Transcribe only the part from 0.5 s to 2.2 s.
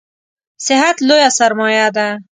صحت لویه سرمایه ده